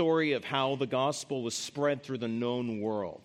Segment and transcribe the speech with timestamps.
[0.00, 3.20] story of how the gospel was spread through the known world.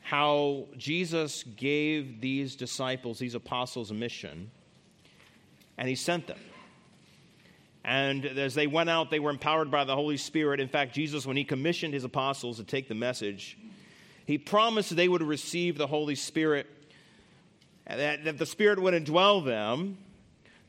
[0.00, 4.50] How Jesus gave these disciples, these apostles, a mission,
[5.78, 6.40] and he sent them.
[7.84, 10.58] And as they went out, they were empowered by the Holy Spirit.
[10.58, 13.56] In fact, Jesus, when he commissioned his apostles to take the message,
[14.26, 16.66] he promised they would receive the Holy Spirit,
[17.86, 19.96] that, that the Spirit would indwell them,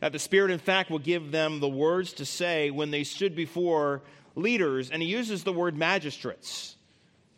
[0.02, 3.36] that the Spirit, in fact, will give them the words to say when they stood
[3.36, 4.04] before
[4.36, 4.90] leaders.
[4.90, 6.76] And he uses the word magistrates,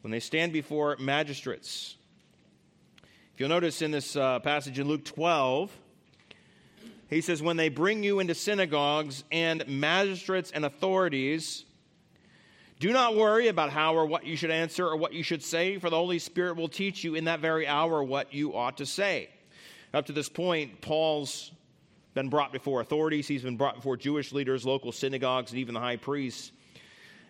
[0.01, 1.95] when they stand before magistrates.
[3.33, 5.71] If you'll notice in this uh, passage in Luke 12,
[7.09, 11.65] he says, When they bring you into synagogues and magistrates and authorities,
[12.79, 15.77] do not worry about how or what you should answer or what you should say,
[15.77, 18.85] for the Holy Spirit will teach you in that very hour what you ought to
[18.85, 19.29] say.
[19.93, 21.51] Up to this point, Paul's
[22.13, 25.79] been brought before authorities, he's been brought before Jewish leaders, local synagogues, and even the
[25.79, 26.51] high priests.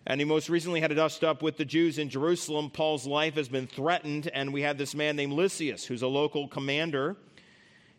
[0.06, 2.70] And he most recently had a dust up with the Jews in Jerusalem.
[2.70, 6.48] Paul's life has been threatened, and we have this man named Lysias, who's a local
[6.48, 7.16] commander,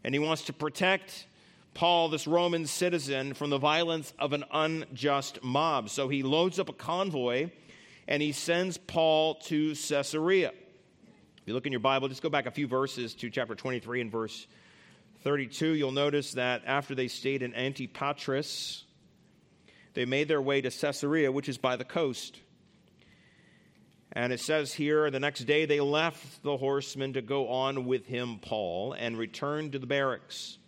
[0.02, 1.26] and he wants to protect
[1.74, 5.90] Paul, this Roman citizen, from the violence of an unjust mob.
[5.90, 7.50] So he loads up a convoy
[8.06, 10.50] and he sends Paul to Caesarea.
[10.50, 14.02] If you look in your Bible, just go back a few verses to chapter 23
[14.02, 14.46] and verse
[15.22, 15.70] 32.
[15.72, 18.83] You'll notice that after they stayed in Antipatris,
[19.94, 22.40] they made their way to Caesarea, which is by the coast.
[24.12, 28.06] And it says here, the next day they left the horsemen to go on with
[28.06, 30.58] him, Paul, and returned to the barracks.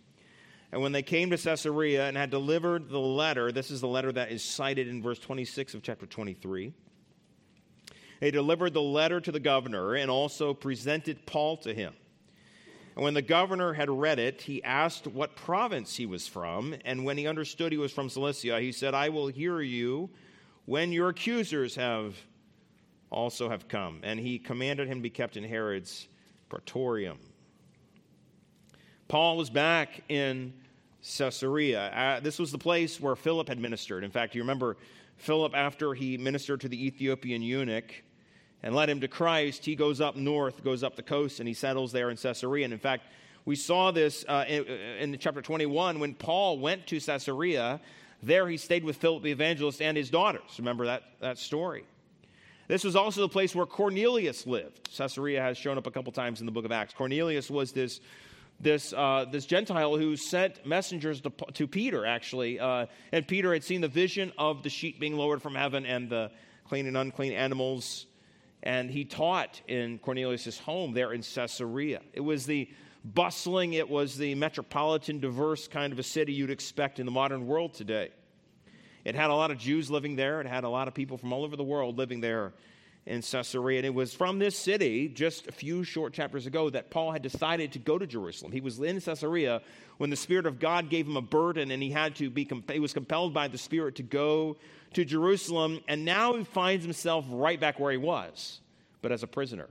[0.71, 4.11] And when they came to Caesarea and had delivered the letter, this is the letter
[4.11, 6.73] that is cited in verse 26 of chapter 23.
[8.19, 11.93] They delivered the letter to the governor and also presented Paul to him.
[12.97, 16.73] And when the governor had read it, he asked what province he was from.
[16.83, 20.09] And when he understood he was from Cilicia, he said, I will hear you
[20.65, 22.15] when your accusers have
[23.11, 23.99] also have come.
[24.01, 26.07] And he commanded him to be kept in Herod's
[26.49, 27.19] praetorium.
[29.07, 30.51] Paul was back in
[31.03, 31.91] Caesarea.
[31.91, 34.03] Uh, this was the place where Philip had ministered.
[34.05, 34.75] In fact, you remember
[35.17, 37.93] Philip, after he ministered to the Ethiopian eunuch
[38.63, 41.53] and led him to Christ, he goes up north, goes up the coast, and he
[41.53, 42.65] settles there in Caesarea.
[42.65, 43.03] And in fact,
[43.45, 47.79] we saw this uh, in, in chapter 21 when Paul went to Caesarea.
[48.23, 50.57] There he stayed with Philip the evangelist and his daughters.
[50.57, 51.85] Remember that, that story.
[52.67, 54.89] This was also the place where Cornelius lived.
[54.97, 56.93] Caesarea has shown up a couple times in the book of Acts.
[56.93, 58.01] Cornelius was this
[58.59, 62.59] this, uh, this Gentile who sent messengers to, to Peter, actually.
[62.59, 66.09] Uh, and Peter had seen the vision of the sheep being lowered from heaven and
[66.09, 66.31] the
[66.67, 68.06] clean and unclean animals.
[68.63, 72.01] And he taught in Cornelius' home there in Caesarea.
[72.13, 72.69] It was the
[73.03, 77.47] bustling, it was the metropolitan, diverse kind of a city you'd expect in the modern
[77.47, 78.09] world today.
[79.05, 81.31] It had a lot of Jews living there, it had a lot of people from
[81.31, 82.53] all over the world living there
[83.07, 83.79] in Caesarea.
[83.79, 87.21] And it was from this city, just a few short chapters ago, that Paul had
[87.21, 88.51] decided to go to Jerusalem.
[88.51, 89.61] He was in Caesarea
[89.97, 92.79] when the Spirit of God gave him a burden and he had to be, he
[92.79, 94.57] was compelled by the Spirit to go
[94.93, 95.79] to Jerusalem.
[95.87, 98.59] And now he finds himself right back where he was,
[99.01, 99.67] but as a prisoner.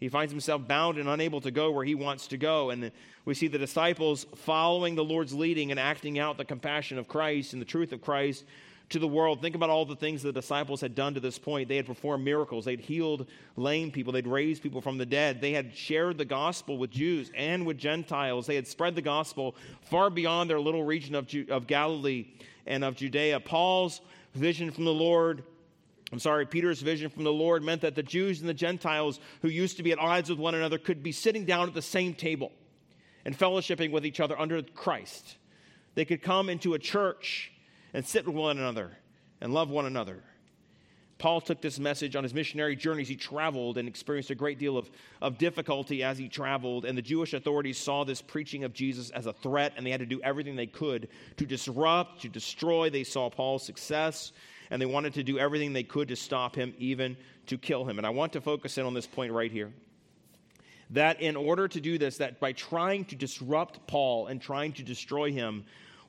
[0.00, 2.70] He finds himself bound and unable to go where he wants to go.
[2.70, 2.90] And
[3.24, 7.52] we see the disciples following the Lord's leading and acting out the compassion of Christ
[7.52, 8.44] and the truth of Christ
[8.90, 9.40] to the world.
[9.40, 11.68] Think about all the things the disciples had done to this point.
[11.68, 15.52] They had performed miracles, they'd healed lame people, they'd raised people from the dead, they
[15.52, 20.10] had shared the gospel with Jews and with Gentiles, they had spread the gospel far
[20.10, 22.26] beyond their little region of, Ju- of Galilee
[22.66, 23.40] and of Judea.
[23.40, 24.00] Paul's
[24.34, 25.44] vision from the Lord.
[26.12, 29.48] I'm sorry, Peter's vision from the Lord meant that the Jews and the Gentiles who
[29.48, 32.14] used to be at odds with one another could be sitting down at the same
[32.14, 32.52] table
[33.24, 35.38] and fellowshipping with each other under Christ.
[35.94, 37.50] They could come into a church
[37.94, 38.90] and sit with one another
[39.40, 40.22] and love one another.
[41.16, 43.08] Paul took this message on his missionary journeys.
[43.08, 44.90] He traveled and experienced a great deal of,
[45.22, 46.84] of difficulty as he traveled.
[46.84, 50.00] And the Jewish authorities saw this preaching of Jesus as a threat, and they had
[50.00, 52.90] to do everything they could to disrupt, to destroy.
[52.90, 54.32] They saw Paul's success,
[54.70, 57.98] and they wanted to do everything they could to stop him, even to kill him.
[57.98, 59.72] And I want to focus in on this point right here.
[60.90, 64.82] That in order to do this, that by trying to disrupt Paul and trying to
[64.82, 65.64] destroy him,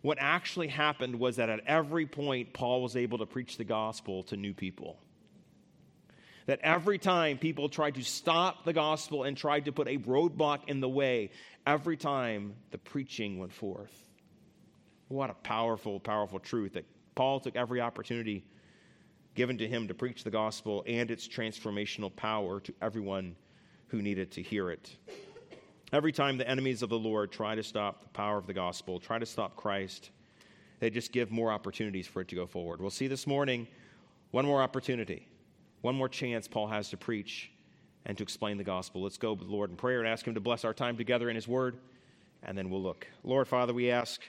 [0.05, 4.21] what actually happened was that at every point, Paul was able to preach the gospel
[4.25, 4.99] to new people.
[6.45, 10.67] That every time people tried to stop the gospel and tried to put a roadblock
[10.67, 11.31] in the way,
[11.65, 14.07] every time the preaching went forth.
[15.07, 16.85] What a powerful, powerful truth that
[17.15, 18.45] Paul took every opportunity
[19.33, 23.35] given to him to preach the gospel and its transformational power to everyone
[23.87, 24.97] who needed to hear it.
[25.95, 28.99] Every time the enemies of the Lord try to stop the power of the gospel,
[28.99, 30.09] try to stop Christ,
[30.81, 32.81] they just give more opportunities for it to go forward.
[32.81, 33.65] We'll see this morning
[34.31, 35.25] One more opportunity,
[35.79, 37.49] one more chance Paul has to preach
[38.05, 39.01] and to explain the gospel.
[39.01, 41.29] Let's go with the Lord in prayer and ask Him to bless our time together
[41.29, 41.77] in His Word,
[42.43, 43.07] and then we'll look.
[43.23, 44.21] Lord, Father, we ask,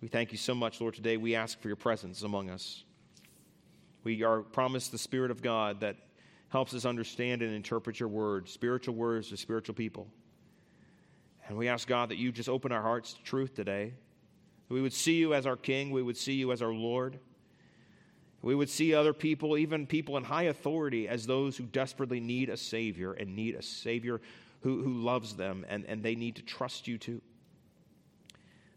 [0.00, 1.18] we thank you so much, Lord, today.
[1.18, 2.84] We ask for your presence among us.
[4.02, 5.96] We are promised the Spirit of God that
[6.48, 10.08] helps us understand and interpret your word, spiritual words to spiritual people.
[11.52, 13.92] And we ask God that you just open our hearts to truth today.
[14.70, 17.18] We would see you as our King, we would see you as our Lord.
[18.40, 22.48] We would see other people, even people in high authority, as those who desperately need
[22.48, 24.22] a Savior and need a Savior
[24.62, 27.20] who, who loves them and, and they need to trust you too.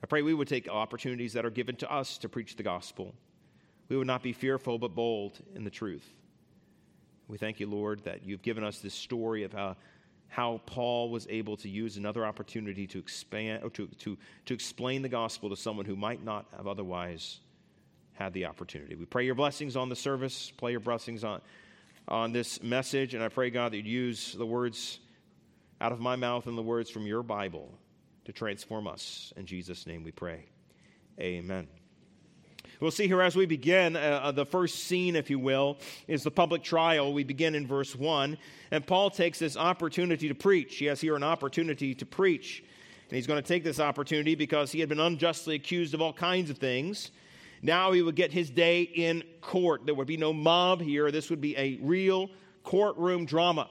[0.03, 3.15] I pray we would take opportunities that are given to us to preach the gospel.
[3.87, 6.09] We would not be fearful but bold in the truth.
[7.29, 9.77] We thank you, Lord, that you've given us this story of how,
[10.27, 15.01] how Paul was able to use another opportunity to expand or to, to, to explain
[15.01, 17.39] the gospel to someone who might not have otherwise
[18.13, 18.95] had the opportunity.
[18.95, 21.41] We pray your blessings on the service, pray your blessings on,
[22.07, 24.99] on this message, and I pray, God, that you'd use the words
[25.79, 27.77] out of my mouth and the words from your Bible
[28.25, 29.33] to transform us.
[29.37, 30.45] In Jesus' name we pray.
[31.19, 31.67] Amen.
[32.79, 35.77] We'll see here as we begin, uh, uh the first scene, if you will,
[36.07, 37.13] is the public trial.
[37.13, 38.37] We begin in verse 1,
[38.71, 40.75] and Paul takes this opportunity to preach.
[40.75, 42.63] He has here an opportunity to preach.
[43.09, 46.11] And he's going to take this opportunity because he had been unjustly accused of all
[46.11, 47.11] kinds of things.
[47.61, 49.85] Now he would get his day in court.
[49.85, 51.11] There would be no mob here.
[51.11, 52.29] This would be a real
[52.63, 53.69] courtroom drama.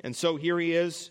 [0.00, 1.10] And so here he is,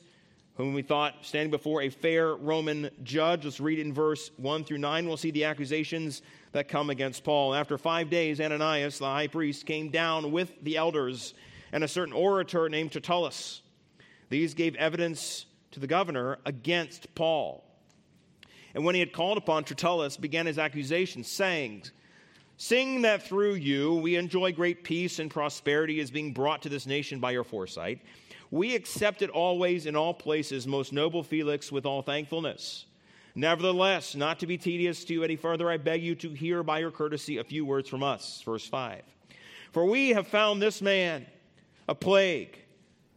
[0.55, 3.45] whom we thought standing before a fair Roman judge.
[3.45, 5.07] Let's read in verse 1 through 9.
[5.07, 6.21] We'll see the accusations
[6.53, 7.53] that come against Paul.
[7.53, 11.33] After five days, Ananias, the high priest, came down with the elders
[11.71, 13.61] and a certain orator named Tertullus.
[14.29, 17.63] These gave evidence to the governor against Paul.
[18.75, 21.83] And when he had called upon Tertullus, began his accusation, saying,
[22.57, 26.85] Seeing that through you we enjoy great peace and prosperity is being brought to this
[26.85, 27.99] nation by your foresight,
[28.51, 32.85] we accept it always in all places, most noble Felix, with all thankfulness.
[33.35, 36.79] Nevertheless, not to be tedious to you any further, I beg you to hear by
[36.79, 38.41] your courtesy a few words from us.
[38.45, 39.01] Verse 5.
[39.71, 41.25] For we have found this man
[41.87, 42.59] a plague,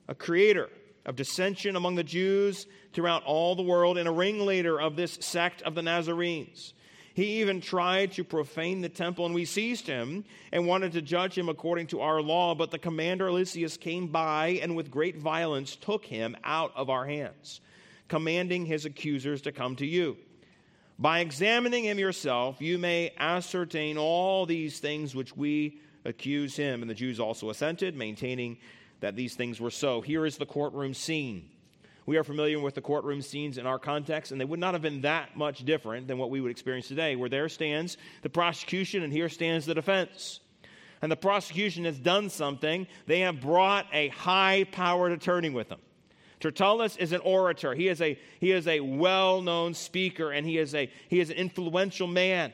[0.08, 0.70] a creator
[1.04, 5.62] of dissension among the Jews throughout all the world, and a ringleader of this sect
[5.62, 6.72] of the Nazarenes
[7.16, 10.22] he even tried to profane the temple, and we seized him
[10.52, 12.54] and wanted to judge him according to our law.
[12.54, 17.06] But the commander Lysias came by and with great violence took him out of our
[17.06, 17.62] hands,
[18.08, 20.16] commanding his accusers to come to you.
[20.98, 26.80] By examining him yourself, you may ascertain all these things which we accuse him.
[26.80, 28.58] And the Jews also assented, maintaining
[29.00, 30.00] that these things were so.
[30.00, 31.50] Here is the courtroom scene.
[32.06, 34.82] We are familiar with the courtroom scenes in our context, and they would not have
[34.82, 39.02] been that much different than what we would experience today, where there stands the prosecution
[39.02, 40.40] and here stands the defense.
[41.02, 42.86] And the prosecution has done something.
[43.06, 45.80] They have brought a high powered attorney with them.
[46.40, 47.74] Tertullus is an orator.
[47.74, 51.30] He is a, he is a well known speaker, and he is, a, he is
[51.30, 52.52] an influential man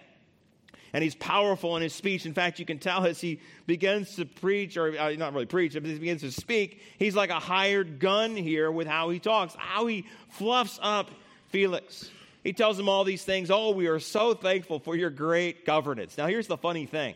[0.92, 2.26] and he's powerful in his speech.
[2.26, 5.72] In fact, you can tell as he begins to preach, or uh, not really preach,
[5.72, 9.54] but he begins to speak, he's like a hired gun here with how he talks,
[9.58, 11.10] how he fluffs up
[11.48, 12.10] Felix.
[12.44, 13.50] He tells him all these things.
[13.50, 16.18] Oh, we are so thankful for your great governance.
[16.18, 17.14] Now, here's the funny thing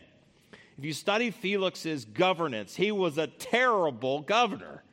[0.77, 4.83] if you study Felix's governance, he was a terrible governor.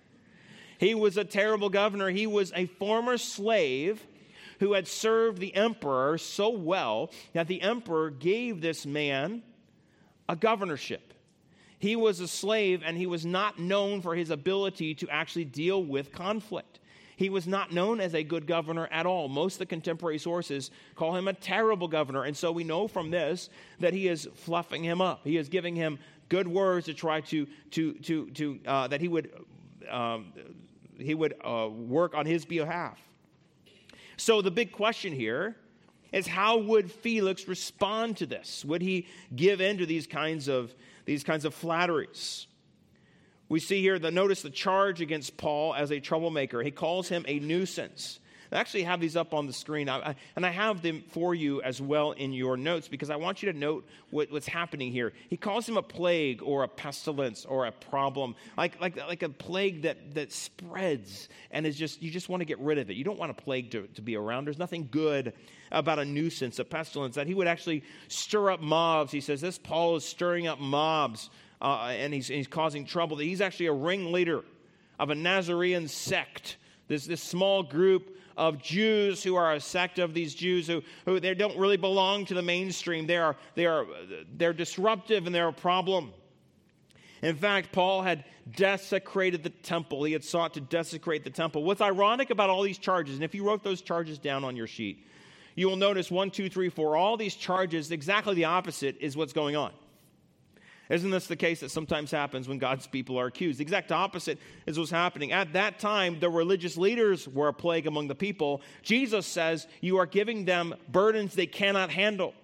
[0.79, 2.11] He was a terrible governor.
[2.11, 4.05] He was a former slave
[4.61, 9.43] who had served the emperor so well that the emperor gave this man
[10.29, 11.13] a governorship.
[11.79, 15.83] He was a slave and he was not known for his ability to actually deal
[15.83, 16.81] with conflict.
[17.17, 19.29] He was not known as a good governor at all.
[19.29, 22.25] Most of the contemporary sources call him a terrible governor.
[22.25, 23.51] And so we know from this
[23.81, 25.21] that he is fluffing him up.
[25.25, 29.09] He is giving him good words to try to, to, to, to uh, that he
[29.09, 29.31] would,
[29.89, 30.33] um,
[30.99, 32.99] he would uh, work on his behalf.
[34.17, 35.57] So the big question here
[36.13, 38.65] is how would Felix respond to this?
[38.65, 40.73] Would he give in to these kinds of,
[41.05, 42.47] these kinds of flatteries?
[43.49, 46.63] We see here that notice the charge against Paul as a troublemaker.
[46.63, 48.21] He calls him a nuisance.
[48.55, 51.61] I actually have these up on the screen, I, and I have them for you
[51.63, 55.13] as well in your notes because I want you to note what, what's happening here.
[55.29, 59.29] He calls him a plague or a pestilence or a problem, like, like, like a
[59.29, 62.97] plague that, that spreads and is just, you just want to get rid of it.
[62.97, 64.47] You don't want a plague to, to be around.
[64.47, 65.33] There's nothing good
[65.73, 69.11] about a nuisance, a pestilence, that he would actually stir up mobs.
[69.11, 71.29] He says, This Paul is stirring up mobs
[71.61, 73.17] uh, and he's, he's causing trouble.
[73.17, 74.45] that He's actually a ringleader
[74.99, 76.57] of a Nazarene sect,
[76.89, 81.21] this, this small group of Jews who are a sect of these Jews who, who
[81.21, 83.07] they don't really belong to the mainstream.
[83.07, 83.87] They are, they are,
[84.37, 86.13] they're disruptive and they're a problem.
[87.23, 88.25] In fact, Paul had
[88.55, 90.05] desecrated the temple.
[90.05, 91.65] He had sought to desecrate the temple.
[91.65, 94.67] What's ironic about all these charges, and if you wrote those charges down on your
[94.67, 95.07] sheet,
[95.55, 99.33] you will notice one, two, three, four, all these charges, exactly the opposite is what's
[99.33, 99.73] going on.
[100.91, 103.59] Isn't this the case that sometimes happens when God's people are accused?
[103.59, 105.33] The exact opposite is what's happening.
[105.33, 108.61] At that time, the religious leaders were a plague among the people.
[108.83, 112.35] Jesus says, You are giving them burdens they cannot handle.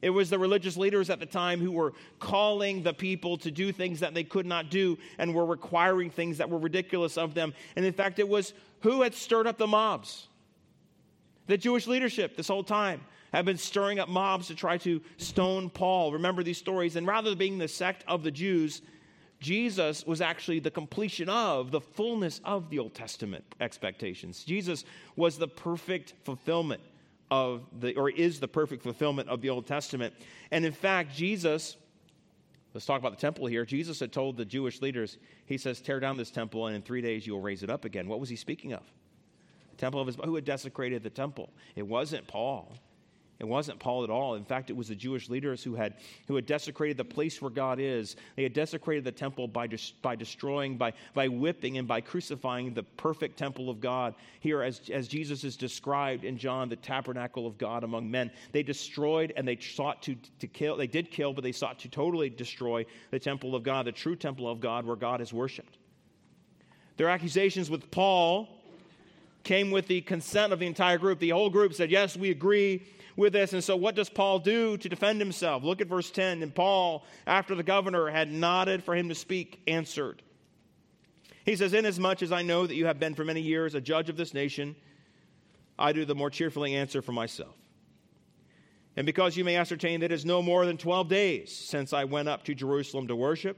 [0.00, 3.72] It was the religious leaders at the time who were calling the people to do
[3.72, 7.52] things that they could not do and were requiring things that were ridiculous of them.
[7.74, 10.28] And in fact, it was who had stirred up the mobs?
[11.46, 13.00] The Jewish leadership this whole time
[13.32, 16.12] have been stirring up mobs to try to stone Paul.
[16.12, 16.96] Remember these stories.
[16.96, 18.82] And rather than being the sect of the Jews,
[19.40, 24.44] Jesus was actually the completion of the fullness of the Old Testament expectations.
[24.44, 24.84] Jesus
[25.16, 26.80] was the perfect fulfillment
[27.30, 30.14] of the, or is the perfect fulfillment of the Old Testament.
[30.50, 31.76] And in fact, Jesus,
[32.74, 33.64] let's talk about the temple here.
[33.64, 37.02] Jesus had told the Jewish leaders, He says, tear down this temple, and in three
[37.02, 38.08] days you will raise it up again.
[38.08, 38.82] What was He speaking of?
[39.70, 41.50] The temple of His, who had desecrated the temple?
[41.76, 42.72] It wasn't Paul.
[43.40, 44.34] It wasn't Paul at all.
[44.34, 45.94] In fact, it was the Jewish leaders who had,
[46.26, 48.16] who had desecrated the place where God is.
[48.34, 52.74] They had desecrated the temple by, des- by destroying, by, by whipping, and by crucifying
[52.74, 54.16] the perfect temple of God.
[54.40, 58.64] Here, as, as Jesus is described in John, the tabernacle of God among men, they
[58.64, 60.76] destroyed and they sought to, to kill.
[60.76, 64.16] They did kill, but they sought to totally destroy the temple of God, the true
[64.16, 65.78] temple of God where God is worshiped.
[66.96, 68.48] Their accusations with Paul
[69.44, 71.20] came with the consent of the entire group.
[71.20, 72.82] The whole group said, Yes, we agree
[73.18, 73.52] with this.
[73.52, 75.64] And so, what does Paul do to defend himself?
[75.64, 76.42] Look at verse 10.
[76.42, 80.22] And Paul, after the governor had nodded for him to speak, answered.
[81.44, 84.08] He says, Inasmuch as I know that you have been for many years a judge
[84.08, 84.76] of this nation,
[85.78, 87.54] I do the more cheerfully answer for myself.
[88.96, 92.04] And because you may ascertain that it is no more than 12 days since I
[92.04, 93.56] went up to Jerusalem to worship,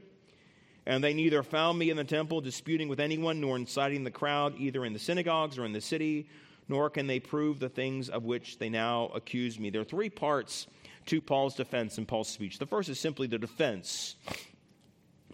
[0.85, 4.55] and they neither found me in the temple disputing with anyone, nor inciting the crowd
[4.57, 6.27] either in the synagogues or in the city,
[6.67, 9.69] nor can they prove the things of which they now accuse me.
[9.69, 10.67] There are three parts
[11.07, 12.59] to Paul's defense in Paul's speech.
[12.59, 14.15] The first is simply the defense.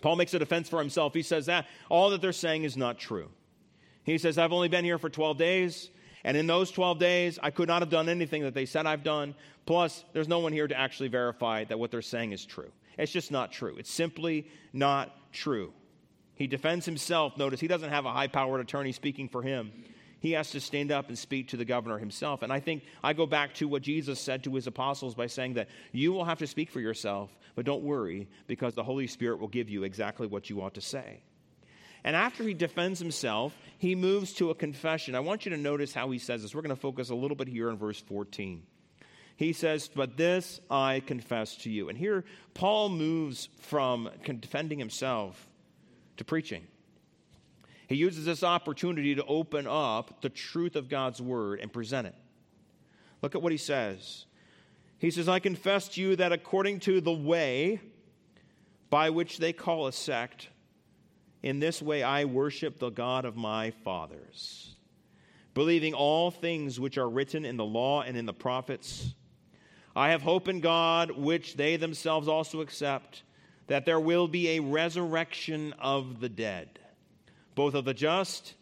[0.02, 1.14] Paul makes a defense for himself.
[1.14, 3.30] He says that all that they're saying is not true.
[4.04, 5.90] He says, I've only been here for 12 days,
[6.24, 9.04] and in those 12 days, I could not have done anything that they said I've
[9.04, 9.36] done.
[9.66, 12.72] Plus, there's no one here to actually verify that what they're saying is true.
[12.98, 13.76] It's just not true.
[13.78, 15.74] It's simply not true.
[16.36, 17.38] He defends himself.
[17.38, 19.72] Notice he doesn't have a high powered attorney speaking for him
[20.20, 22.42] he has to stand up and speak to the governor himself.
[22.42, 25.54] And I think I go back to what Jesus said to his apostles by saying
[25.54, 29.40] that you will have to speak for yourself, but don't worry because the Holy Spirit
[29.40, 31.22] will give you exactly what you ought to say.
[32.04, 35.16] And after he defends himself, he moves to a confession.
[35.16, 36.56] I want you to notice how he says this.
[36.56, 38.64] We're going to focus a little bit here in verse 14.
[39.36, 41.90] He says, But this I confess to you.
[41.90, 45.48] And here, Paul moves from defending himself
[46.18, 46.66] to preaching.
[47.88, 52.16] He uses this opportunity to open up the truth of God's word and present it.
[53.22, 54.26] Look at what he says.
[55.00, 57.80] He says, I confess to you that according to the way
[58.90, 60.50] by which they call a sect,
[61.44, 64.76] in this way I worship the God of my fathers,
[65.54, 69.14] believing all things which are written in the law and in the prophets.
[69.96, 73.24] I have hope in God, which they themselves also accept,
[73.68, 76.80] that there will be a resurrection of the dead
[77.58, 78.54] both of the just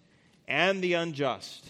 [0.48, 1.70] and the unjust.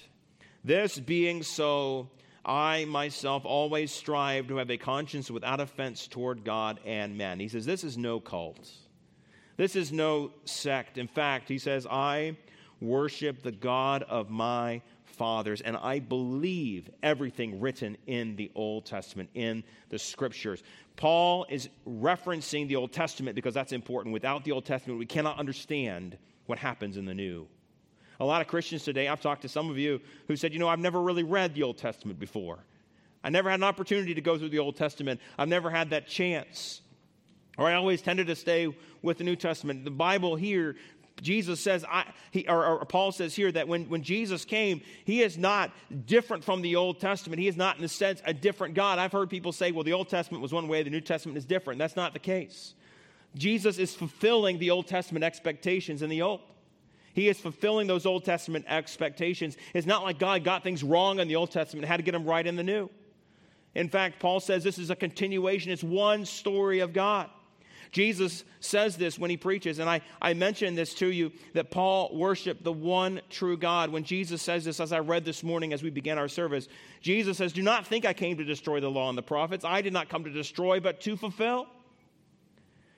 [0.63, 2.07] This being so,
[2.45, 7.39] I myself always strive to have a conscience without offense toward God and man.
[7.39, 8.69] He says, This is no cult.
[9.57, 10.99] This is no sect.
[10.99, 12.37] In fact, he says, I
[12.79, 19.29] worship the God of my fathers, and I believe everything written in the Old Testament,
[19.33, 20.61] in the scriptures.
[20.95, 24.13] Paul is referencing the Old Testament because that's important.
[24.13, 27.47] Without the Old Testament, we cannot understand what happens in the new.
[28.19, 30.69] A lot of Christians today, I've talked to some of you who said, you know,
[30.69, 32.59] I've never really read the Old Testament before.
[33.23, 35.19] I never had an opportunity to go through the Old Testament.
[35.37, 36.81] I've never had that chance.
[37.57, 39.83] Or I always tended to stay with the New Testament.
[39.83, 40.75] The Bible here,
[41.21, 45.21] Jesus says, I, he, or, or Paul says here that when, when Jesus came, he
[45.21, 45.71] is not
[46.05, 47.41] different from the Old Testament.
[47.41, 48.99] He is not, in a sense, a different God.
[48.99, 51.45] I've heard people say, well, the Old Testament was one way, the New Testament is
[51.45, 51.79] different.
[51.79, 52.75] That's not the case.
[53.35, 56.41] Jesus is fulfilling the Old Testament expectations in the Old.
[57.13, 59.55] He is fulfilling those Old Testament expectations.
[59.73, 62.11] It's not like God got things wrong in the Old Testament and had to get
[62.11, 62.89] them right in the New.
[63.73, 67.29] In fact, Paul says this is a continuation, it's one story of God.
[67.91, 72.13] Jesus says this when he preaches, and I, I mentioned this to you that Paul
[72.13, 73.89] worshiped the one true God.
[73.89, 76.67] When Jesus says this, as I read this morning as we began our service,
[76.99, 79.63] Jesus says, Do not think I came to destroy the law and the prophets.
[79.63, 81.67] I did not come to destroy, but to fulfill.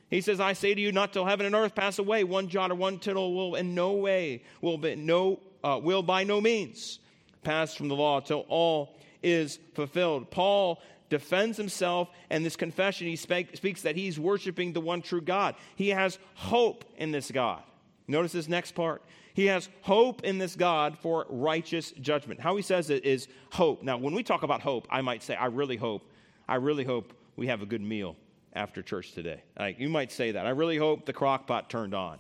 [0.10, 2.72] He says, I say to you, not till heaven and earth pass away, one jot
[2.72, 7.00] or one tittle will in no way, will, be no, uh, will by no means
[7.44, 10.32] pass from the law till all is fulfilled.
[10.32, 15.56] Paul defends himself, and this confession, he speaks that he's worshiping the one true God.
[15.76, 17.62] He has hope in this God.
[18.08, 19.02] Notice this next part.
[19.34, 22.40] He has hope in this God for righteous judgment.
[22.40, 23.84] How he says it is hope.
[23.84, 26.10] Now, when we talk about hope, I might say, I really hope,
[26.48, 28.16] I really hope we have a good meal
[28.58, 29.42] after church today.
[29.58, 30.46] Like, you might say that.
[30.46, 32.20] I really hope the crock pot turned on.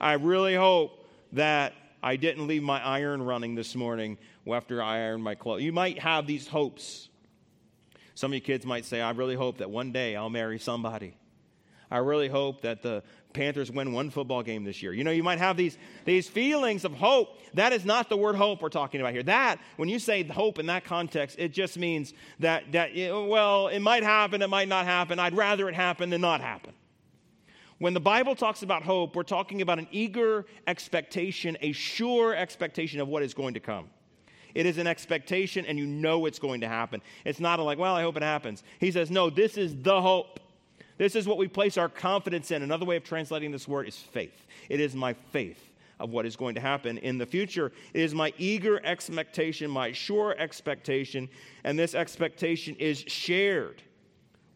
[0.00, 1.72] I really hope that
[2.02, 5.62] I didn't leave my iron running this morning after I ironed my clothes.
[5.62, 7.08] You might have these hopes.
[8.14, 11.16] Some of you kids might say, I really hope that one day I'll marry somebody.
[11.90, 13.02] I really hope that the
[13.32, 14.92] Panthers win one football game this year.
[14.92, 17.38] You know, you might have these, these feelings of hope.
[17.54, 19.22] That is not the word hope we're talking about here.
[19.22, 23.80] That, when you say hope in that context, it just means that, that well, it
[23.80, 25.18] might happen, it might not happen.
[25.18, 26.72] I'd rather it happen than not happen.
[27.78, 33.00] When the Bible talks about hope, we're talking about an eager expectation, a sure expectation
[33.00, 33.90] of what is going to come.
[34.54, 37.02] It is an expectation, and you know it's going to happen.
[37.26, 38.62] It's not like, well, I hope it happens.
[38.80, 40.40] He says, no, this is the hope.
[40.98, 42.62] This is what we place our confidence in.
[42.62, 44.46] Another way of translating this word is faith.
[44.68, 45.62] It is my faith
[45.98, 47.72] of what is going to happen in the future.
[47.94, 51.28] It is my eager expectation, my sure expectation,
[51.64, 53.82] and this expectation is shared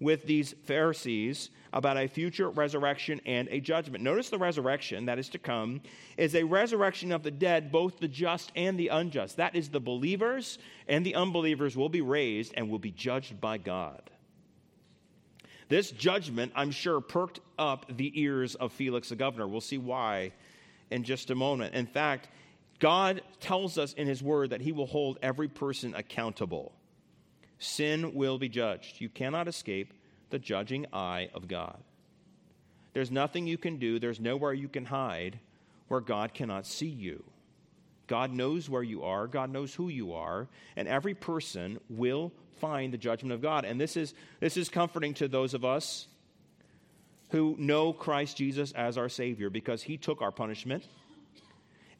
[0.00, 4.02] with these Pharisees about a future resurrection and a judgment.
[4.02, 5.80] Notice the resurrection that is to come
[6.16, 9.36] is a resurrection of the dead, both the just and the unjust.
[9.36, 13.58] That is, the believers and the unbelievers will be raised and will be judged by
[13.58, 14.10] God.
[15.70, 19.46] This judgment, I'm sure, perked up the ears of Felix the governor.
[19.46, 20.32] We'll see why
[20.90, 21.74] in just a moment.
[21.74, 22.28] In fact,
[22.80, 26.72] God tells us in His Word that He will hold every person accountable.
[27.60, 29.00] Sin will be judged.
[29.00, 29.94] You cannot escape
[30.30, 31.78] the judging eye of God.
[32.92, 35.38] There's nothing you can do, there's nowhere you can hide
[35.86, 37.22] where God cannot see you.
[38.10, 42.92] God knows where you are, God knows who you are, and every person will find
[42.92, 43.64] the judgment of God.
[43.64, 46.08] And this is, this is comforting to those of us
[47.28, 50.82] who know Christ Jesus as our Savior because He took our punishment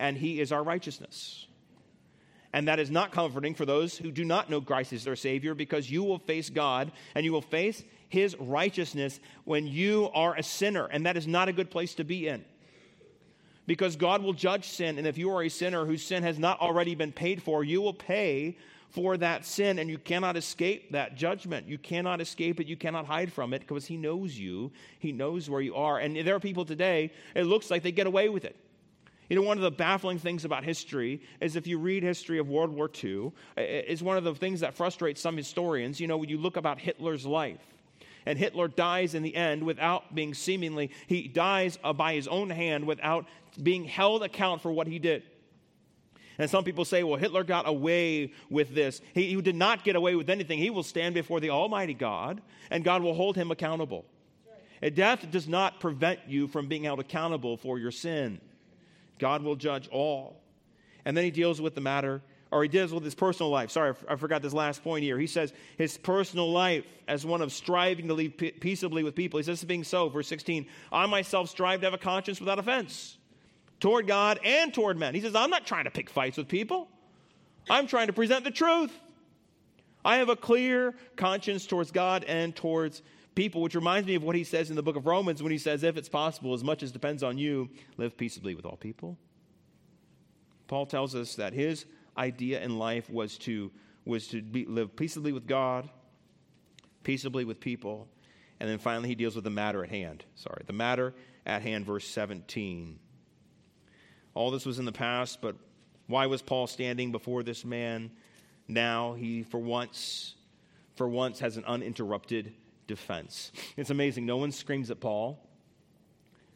[0.01, 1.47] and He is our righteousness.
[2.53, 5.55] And that is not comforting for those who do not know Christ as their Savior
[5.55, 10.43] because you will face God and you will face His righteousness when you are a
[10.43, 10.87] sinner.
[10.87, 12.45] And that is not a good place to be in.
[13.71, 14.99] Because God will judge sin.
[14.99, 17.81] And if you are a sinner whose sin has not already been paid for, you
[17.81, 21.69] will pay for that sin, and you cannot escape that judgment.
[21.69, 22.67] You cannot escape it.
[22.67, 24.73] You cannot hide from it because He knows you.
[24.99, 26.01] He knows where you are.
[26.01, 28.57] And there are people today, it looks like they get away with it.
[29.29, 32.49] You know, one of the baffling things about history is if you read history of
[32.49, 36.01] World War II, is one of the things that frustrates some historians.
[36.01, 37.61] You know, when you look about Hitler's life,
[38.27, 42.51] and Hitler dies in the end without being seemingly, he dies uh, by his own
[42.51, 45.23] hand without being held account for what he did.
[46.41, 49.03] And some people say, well, Hitler got away with this.
[49.13, 50.59] He, he did not get away with anything.
[50.59, 54.07] He will stand before the Almighty God, and God will hold him accountable.
[54.83, 54.95] Right.
[54.95, 58.41] Death does not prevent you from being held accountable for your sin.
[59.19, 60.41] God will judge all.
[61.05, 63.71] And then he deals with the matter, or he deals with his personal life.
[63.71, 65.19] Sorry, I forgot this last point here.
[65.19, 69.37] He says his personal life as one of striving to live peaceably with people.
[69.37, 73.19] He says, being so, verse 16, I myself strive to have a conscience without offense
[73.81, 75.15] toward God and toward men.
[75.15, 76.89] He says, I'm not trying to pick fights with people,
[77.69, 78.93] I'm trying to present the truth.
[80.03, 83.03] I have a clear conscience towards God and towards
[83.35, 85.59] people, which reminds me of what he says in the book of Romans when he
[85.59, 89.19] says, If it's possible, as much as depends on you, live peaceably with all people.
[90.69, 91.85] Paul tells us that his
[92.17, 93.71] idea in life was to,
[94.05, 95.89] was to be, live peaceably with God,
[97.03, 98.09] peaceably with people,
[98.59, 100.25] and then finally he deals with the matter at hand.
[100.35, 101.15] Sorry, the matter
[101.45, 102.99] at hand, verse 17.
[104.35, 105.57] All this was in the past, but
[106.07, 108.11] why was Paul standing before this man
[108.69, 109.15] now?
[109.15, 110.35] He, for once,
[110.95, 112.53] for once, has an uninterrupted
[112.87, 113.53] defense.
[113.77, 114.27] It's amazing.
[114.27, 115.39] No one screams at Paul.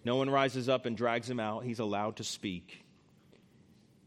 [0.05, 1.65] No one rises up and drags him out.
[1.65, 2.85] He's allowed to speak.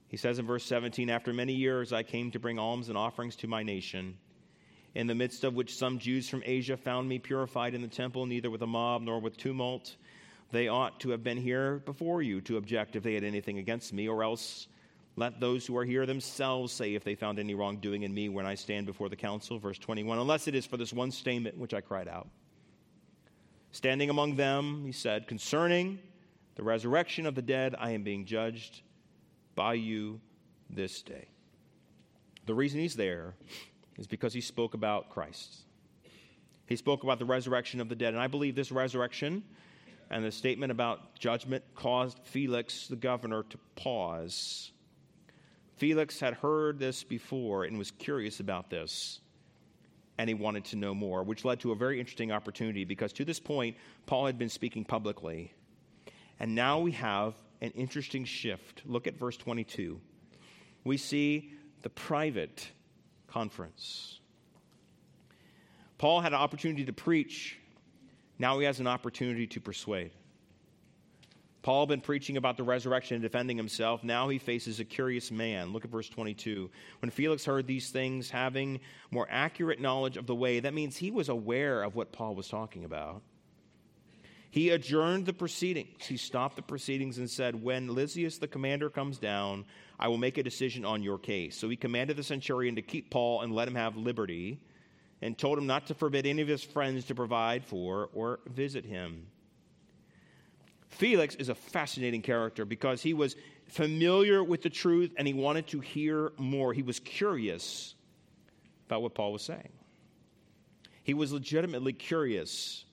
[0.09, 3.35] He says in verse 17, After many years I came to bring alms and offerings
[3.37, 4.17] to my nation,
[4.95, 8.25] in the midst of which some Jews from Asia found me purified in the temple,
[8.25, 9.95] neither with a mob nor with tumult
[10.51, 13.93] they ought to have been here before you to object if they had anything against
[13.93, 14.67] me, or else
[15.15, 18.45] let those who are here themselves say if they found any wrongdoing in me when
[18.45, 19.57] I stand before the council.
[19.59, 22.27] Verse 21 Unless it is for this one statement which I cried out.
[23.71, 25.99] Standing among them, he said, Concerning
[26.55, 28.81] the resurrection of the dead, I am being judged
[29.55, 30.21] by you
[30.69, 31.27] this day.
[32.45, 33.35] The reason he's there
[33.97, 35.63] is because he spoke about Christ.
[36.67, 38.13] He spoke about the resurrection of the dead.
[38.13, 39.43] And I believe this resurrection
[40.09, 44.71] And the statement about judgment caused Felix, the governor, to pause.
[45.77, 49.19] Felix had heard this before and was curious about this,
[50.17, 53.25] and he wanted to know more, which led to a very interesting opportunity because to
[53.25, 55.53] this point, Paul had been speaking publicly.
[56.39, 58.83] And now we have an interesting shift.
[58.85, 59.99] Look at verse 22.
[60.83, 62.69] We see the private
[63.27, 64.19] conference.
[65.97, 67.57] Paul had an opportunity to preach.
[68.39, 70.11] Now he has an opportunity to persuade.
[71.67, 74.03] Paul had been preaching about the resurrection and defending himself.
[74.03, 75.73] Now he faces a curious man.
[75.73, 76.69] Look at verse 22.
[77.01, 78.79] When Felix heard these things, having
[79.11, 82.47] more accurate knowledge of the way, that means he was aware of what Paul was
[82.47, 83.21] talking about.
[84.49, 86.05] He adjourned the proceedings.
[86.05, 89.65] He stopped the proceedings and said, When Lysias the commander comes down,
[89.99, 91.57] I will make a decision on your case.
[91.57, 94.61] So he commanded the centurion to keep Paul and let him have liberty,
[95.21, 98.85] and told him not to forbid any of his friends to provide for or visit
[98.85, 99.27] him.
[100.89, 103.35] Felix is a fascinating character because he was
[103.67, 106.73] familiar with the truth and he wanted to hear more.
[106.73, 107.93] He was curious
[108.87, 109.69] about what Paul was saying.
[111.03, 112.85] He was legitimately curious.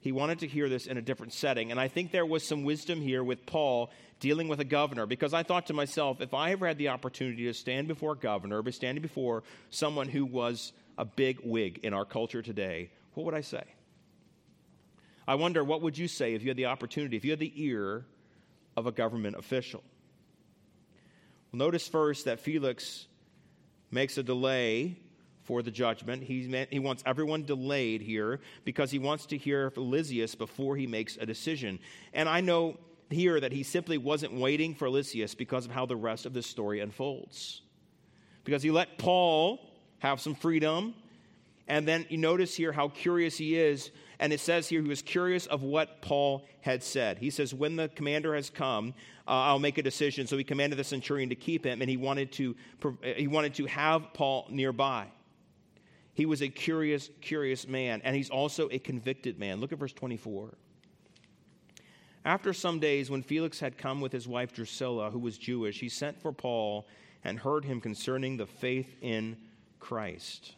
[0.00, 1.70] He wanted to hear this in a different setting.
[1.70, 5.34] And I think there was some wisdom here with Paul dealing with a governor because
[5.34, 8.62] I thought to myself, if I ever had the opportunity to stand before a governor,
[8.62, 13.34] but standing before someone who was a big wig in our culture today, what would
[13.34, 13.62] I say?
[15.26, 17.52] I wonder, what would you say if you had the opportunity, if you had the
[17.54, 18.04] ear
[18.76, 19.82] of a government official?
[21.52, 23.06] Well, notice first that Felix
[23.90, 24.96] makes a delay
[25.44, 26.22] for the judgment.
[26.22, 31.16] He, he wants everyone delayed here because he wants to hear Lysias before he makes
[31.16, 31.78] a decision.
[32.12, 32.78] And I know
[33.10, 36.46] here that he simply wasn't waiting for Lysias because of how the rest of this
[36.46, 37.62] story unfolds.
[38.44, 39.58] Because he let Paul
[39.98, 40.94] have some freedom.
[41.66, 45.02] And then you notice here how curious he is and it says here he was
[45.02, 47.18] curious of what Paul had said.
[47.18, 48.94] He says, When the commander has come,
[49.26, 50.26] uh, I'll make a decision.
[50.26, 52.56] So he commanded the centurion to keep him, and he wanted to,
[53.02, 55.06] he wanted to have Paul nearby.
[56.14, 59.60] He was a curious, curious man, and he's also a convicted man.
[59.60, 60.54] Look at verse 24.
[62.24, 65.88] After some days, when Felix had come with his wife Drusilla, who was Jewish, he
[65.88, 66.88] sent for Paul
[67.22, 69.36] and heard him concerning the faith in
[69.80, 70.54] Christ.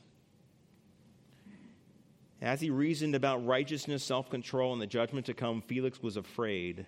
[2.42, 6.87] As he reasoned about righteousness, self control, and the judgment to come, Felix was afraid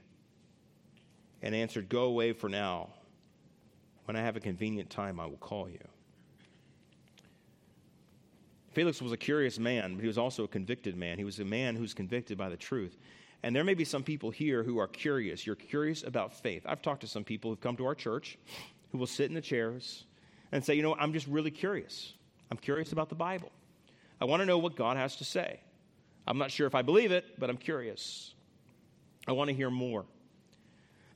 [1.43, 2.89] and answered, Go away for now.
[4.07, 5.79] When I have a convenient time, I will call you.
[8.73, 11.19] Felix was a curious man, but he was also a convicted man.
[11.19, 12.97] He was a man who's convicted by the truth.
[13.43, 15.47] And there may be some people here who are curious.
[15.47, 16.63] You're curious about faith.
[16.65, 18.39] I've talked to some people who've come to our church
[18.91, 20.05] who will sit in the chairs
[20.53, 22.15] and say, You know, I'm just really curious.
[22.53, 23.51] I'm curious about the Bible.
[24.21, 25.59] I want to know what God has to say.
[26.27, 28.35] I'm not sure if I believe it, but I'm curious.
[29.27, 30.05] I want to hear more.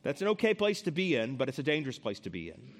[0.03, 2.73] That's an okay place to be in, but it's a dangerous place to be in.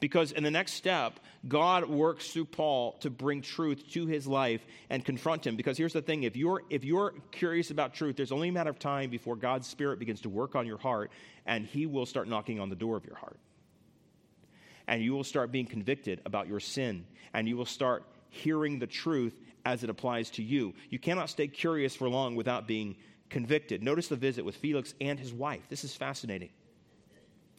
[0.00, 4.66] Because in the next step, God works through Paul to bring truth to his life
[4.90, 5.54] and confront him.
[5.54, 8.70] Because here's the thing if you're, if you're curious about truth, there's only a matter
[8.70, 11.12] of time before God's Spirit begins to work on your heart,
[11.46, 13.38] and he will start knocking on the door of your heart.
[14.86, 18.86] And you will start being convicted about your sin, and you will start hearing the
[18.86, 20.74] truth as it applies to you.
[20.90, 22.96] You cannot stay curious for long without being
[23.30, 23.82] convicted.
[23.82, 25.62] Notice the visit with Felix and his wife.
[25.68, 26.50] This is fascinating.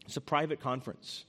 [0.05, 1.25] It's a private conference.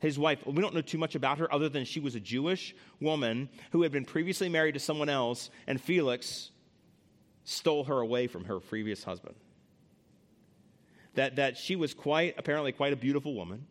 [0.00, 2.74] His wife, we don't know too much about her other than she was a Jewish
[3.00, 6.50] woman who had been previously married to someone else, and Felix
[7.44, 9.34] stole her away from her previous husband.
[11.14, 13.66] That, that she was quite, apparently, quite a beautiful woman,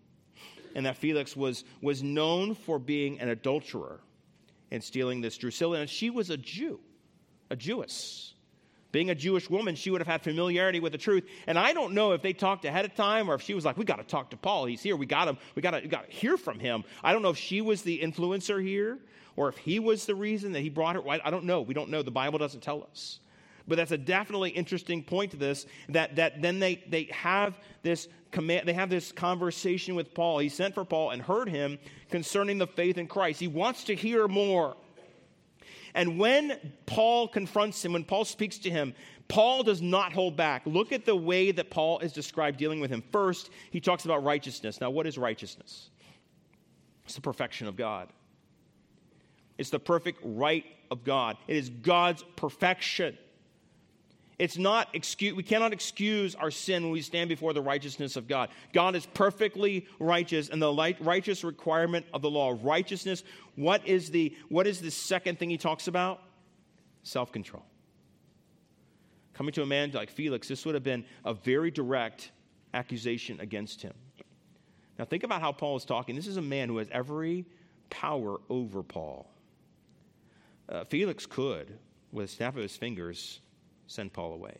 [0.77, 3.99] and that Felix was, was known for being an adulterer
[4.69, 5.79] and stealing this Drusilla.
[5.79, 6.79] And she was a Jew,
[7.49, 8.35] a Jewess.
[8.91, 11.25] Being a Jewish woman, she would have had familiarity with the truth.
[11.47, 13.75] And I don't know if they talked ahead of time or if she was like,
[13.75, 14.65] we got to talk to Paul.
[14.65, 14.95] He's here.
[14.95, 15.39] We got him.
[15.55, 16.83] We got to, got to hear from him.
[17.03, 18.99] I don't know if she was the influencer here
[19.35, 21.09] or if he was the reason that he brought her.
[21.09, 21.61] I don't know.
[21.61, 22.03] We don't know.
[22.03, 23.19] The Bible doesn't tell us.
[23.67, 28.07] But that's a definitely interesting point to this that, that then they, they have this
[28.31, 30.39] command, they have this conversation with Paul.
[30.39, 31.77] He sent for Paul and heard him
[32.09, 33.39] concerning the faith in Christ.
[33.39, 34.77] He wants to hear more.
[35.93, 38.93] And when Paul confronts him, when Paul speaks to him,
[39.27, 40.61] Paul does not hold back.
[40.65, 43.03] Look at the way that Paul is described dealing with him.
[43.11, 44.79] First, he talks about righteousness.
[44.79, 45.89] Now, what is righteousness?
[47.05, 48.09] It's the perfection of God.
[49.57, 51.37] It's the perfect right of God.
[51.47, 53.17] It is God's perfection.
[54.39, 58.27] It's not excuse, we cannot excuse our sin when we stand before the righteousness of
[58.27, 58.49] God.
[58.71, 63.23] God is perfectly righteous, and the righteous requirement of the law, righteousness.
[63.55, 66.21] What is the what is the second thing he talks about?
[67.01, 67.65] Self control.
[69.33, 72.31] Coming to a man like Felix, this would have been a very direct
[72.73, 73.93] accusation against him.
[74.99, 76.15] Now, think about how Paul is talking.
[76.15, 77.45] This is a man who has every
[77.89, 79.29] power over Paul.
[80.67, 81.77] Uh, Felix could,
[82.11, 83.41] with a snap of his fingers,
[83.87, 84.57] send Paul away.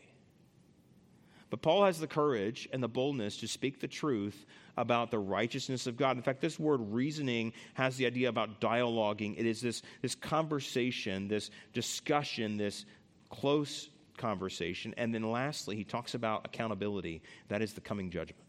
[1.50, 4.44] But Paul has the courage and the boldness to speak the truth
[4.76, 6.16] about the righteousness of God.
[6.16, 9.34] In fact, this word reasoning has the idea about dialoguing.
[9.38, 12.84] It is this, this conversation, this discussion, this
[13.30, 13.88] close
[14.18, 14.94] conversation.
[14.98, 17.22] And then lastly, he talks about accountability.
[17.48, 18.44] That is the coming judgment.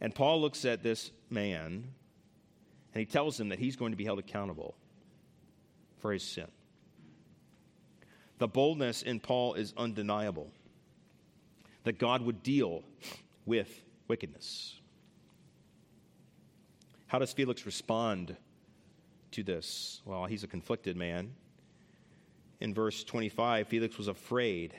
[0.00, 1.84] And Paul looks at this man
[2.94, 4.74] and he tells him that he's going to be held accountable
[5.98, 6.46] for his sin.
[8.38, 10.50] The boldness in Paul is undeniable
[11.84, 12.82] that God would deal
[13.46, 14.74] with wickedness.
[17.06, 18.36] How does Felix respond
[19.30, 20.02] to this?
[20.04, 21.32] Well, he's a conflicted man.
[22.60, 24.74] In verse 25, Felix was afraid,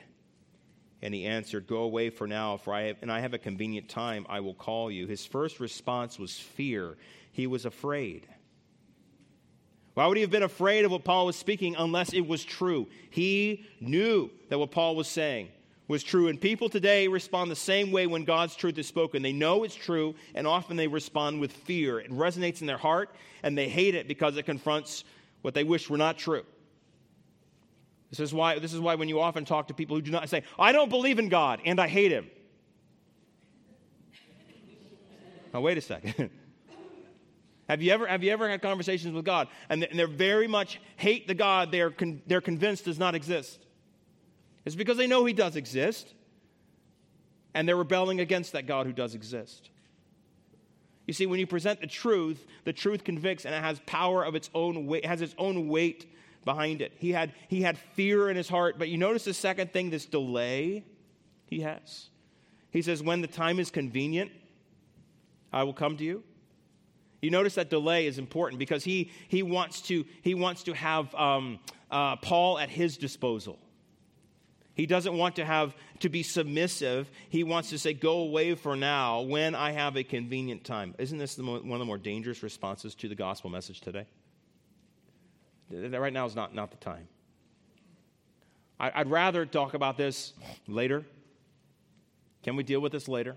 [1.00, 3.88] and he answered, Go away for now, for I have, and I have a convenient
[3.88, 5.06] time, I will call you.
[5.06, 6.96] His first response was fear.
[7.32, 8.26] He was afraid.
[9.98, 12.86] Why would he have been afraid of what Paul was speaking unless it was true?
[13.10, 15.48] He knew that what Paul was saying
[15.88, 16.28] was true.
[16.28, 19.22] And people today respond the same way when God's truth is spoken.
[19.22, 21.98] They know it's true, and often they respond with fear.
[21.98, 23.10] It resonates in their heart,
[23.42, 25.02] and they hate it because it confronts
[25.42, 26.44] what they wish were not true.
[28.10, 30.28] This is why, this is why when you often talk to people who do not
[30.28, 32.30] say, I don't believe in God and I hate him.
[35.52, 36.30] Now, wait a second.
[37.68, 41.26] Have you ever, have you ever had conversations with God and they're very much hate
[41.26, 43.60] the God they're, con, they're convinced does not exist?
[44.64, 46.14] It's because they know He does exist
[47.54, 49.70] and they're rebelling against that God who does exist.
[51.06, 54.34] You see, when you present the truth, the truth convicts and it has power of
[54.34, 56.06] its own weight, has its own weight
[56.44, 56.92] behind it.
[56.98, 60.06] He had, he had fear in his heart, but you notice the second thing, this
[60.06, 60.84] delay
[61.46, 62.08] he has.
[62.70, 64.30] He says, When the time is convenient,
[65.52, 66.22] I will come to you.
[67.20, 71.12] You notice that delay is important because he, he, wants, to, he wants to have
[71.14, 71.58] um,
[71.90, 73.58] uh, Paul at his disposal.
[74.74, 77.10] He doesn't want to have to be submissive.
[77.30, 81.18] He wants to say, "Go away for now when I have a convenient time." Isn't
[81.18, 84.06] this mo- one of the more dangerous responses to the gospel message today?
[85.68, 87.08] Right now is not, not the time.
[88.78, 90.32] I, I'd rather talk about this
[90.68, 91.04] later.
[92.44, 93.34] Can we deal with this later?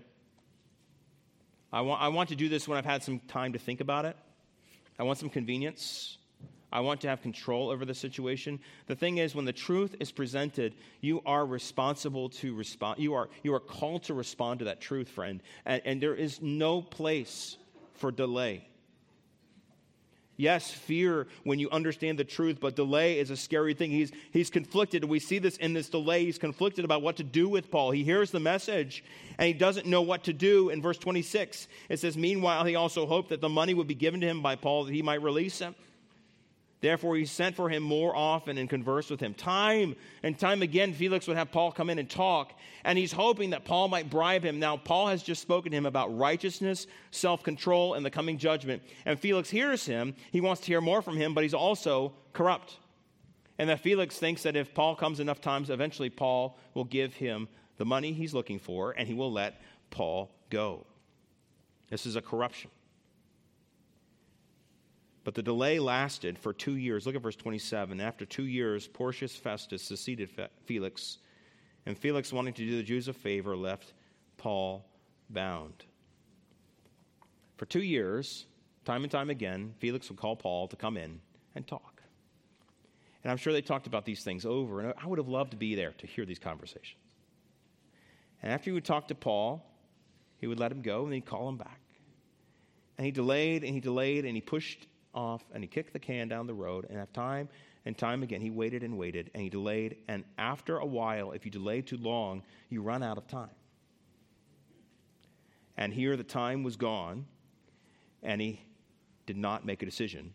[1.72, 4.04] I want, I want to do this when I've had some time to think about
[4.04, 4.16] it.
[4.98, 6.18] I want some convenience.
[6.70, 8.60] I want to have control over the situation.
[8.86, 12.98] The thing is, when the truth is presented, you are responsible to respond.
[12.98, 15.42] You are, you are called to respond to that truth, friend.
[15.66, 17.56] And, and there is no place
[17.94, 18.66] for delay.
[20.42, 23.92] Yes, fear when you understand the truth, but delay is a scary thing.
[23.92, 25.04] He's, he's conflicted.
[25.04, 26.24] We see this in this delay.
[26.24, 27.92] He's conflicted about what to do with Paul.
[27.92, 29.04] He hears the message
[29.38, 30.70] and he doesn't know what to do.
[30.70, 34.20] In verse 26, it says, Meanwhile, he also hoped that the money would be given
[34.20, 35.76] to him by Paul that he might release him.
[36.82, 39.34] Therefore, he sent for him more often and conversed with him.
[39.34, 43.50] Time and time again, Felix would have Paul come in and talk, and he's hoping
[43.50, 44.58] that Paul might bribe him.
[44.58, 48.82] Now, Paul has just spoken to him about righteousness, self control, and the coming judgment.
[49.06, 50.16] And Felix hears him.
[50.32, 52.76] He wants to hear more from him, but he's also corrupt.
[53.58, 57.46] And that Felix thinks that if Paul comes enough times, eventually Paul will give him
[57.76, 60.84] the money he's looking for, and he will let Paul go.
[61.90, 62.72] This is a corruption.
[65.24, 67.06] But the delay lasted for two years.
[67.06, 68.00] Look at verse 27.
[68.00, 70.30] After two years, Porcius Festus succeeded
[70.66, 71.18] Felix,
[71.86, 73.92] and Felix, wanting to do the Jews a favor, left
[74.36, 74.84] Paul
[75.30, 75.84] bound.
[77.56, 78.46] For two years,
[78.84, 81.20] time and time again, Felix would call Paul to come in
[81.54, 82.02] and talk.
[83.22, 85.56] And I'm sure they talked about these things over, and I would have loved to
[85.56, 86.98] be there to hear these conversations.
[88.42, 89.64] And after he would talk to Paul,
[90.38, 91.80] he would let him go, and then he'd call him back.
[92.98, 96.28] And he delayed and he delayed and he pushed off and he kicked the can
[96.28, 96.86] down the road.
[96.88, 97.48] And at time
[97.84, 99.96] and time again, he waited and waited and he delayed.
[100.08, 103.50] And after a while, if you delay too long, you run out of time.
[105.76, 107.24] And here the time was gone,
[108.22, 108.60] and he
[109.24, 110.34] did not make a decision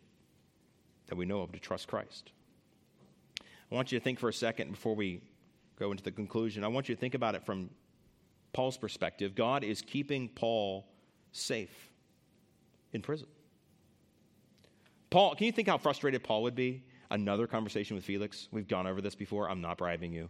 [1.08, 2.32] that we know of to trust Christ.
[3.40, 5.22] I want you to think for a second before we
[5.78, 6.64] go into the conclusion.
[6.64, 7.70] I want you to think about it from
[8.54, 9.36] Paul's perspective.
[9.36, 10.88] God is keeping Paul
[11.32, 11.92] safe
[12.94, 13.28] in prison.
[15.10, 16.84] Paul, can you think how frustrated Paul would be?
[17.10, 18.50] Another conversation with Felix.
[18.52, 19.50] We've gone over this before.
[19.50, 20.30] I'm not bribing you.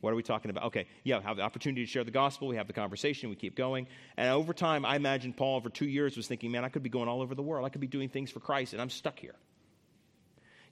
[0.00, 0.64] What are we talking about?
[0.64, 2.46] Okay, yeah, have the opportunity to share the gospel.
[2.46, 3.30] We have the conversation.
[3.30, 3.88] We keep going.
[4.16, 6.90] And over time, I imagine Paul, over two years, was thinking, man, I could be
[6.90, 7.66] going all over the world.
[7.66, 9.34] I could be doing things for Christ, and I'm stuck here.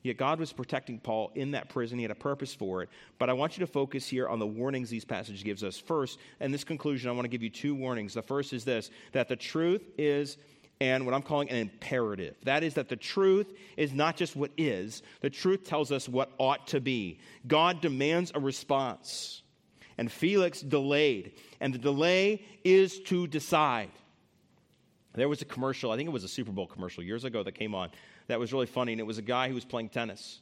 [0.02, 1.98] Yet God was protecting Paul in that prison.
[1.98, 2.90] He had a purpose for it.
[3.18, 5.76] But I want you to focus here on the warnings these passages gives us.
[5.76, 8.14] First, and this conclusion, I want to give you two warnings.
[8.14, 10.38] The first is this that the truth is
[10.80, 12.36] and what I'm calling an imperative.
[12.44, 16.30] That is, that the truth is not just what is, the truth tells us what
[16.38, 17.18] ought to be.
[17.46, 19.42] God demands a response.
[19.98, 23.90] And Felix delayed, and the delay is to decide.
[25.14, 27.52] There was a commercial, I think it was a Super Bowl commercial years ago that
[27.52, 27.90] came on
[28.28, 30.40] that was really funny, and it was a guy who was playing tennis.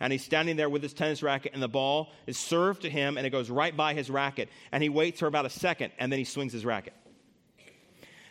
[0.00, 3.16] And he's standing there with his tennis racket, and the ball is served to him,
[3.16, 4.48] and it goes right by his racket.
[4.72, 6.94] And he waits for about a second, and then he swings his racket.